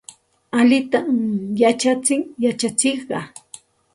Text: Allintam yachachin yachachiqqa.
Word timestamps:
Allintam 0.59 1.09
yachachin 1.61 2.21
yachachiqqa. 2.43 3.19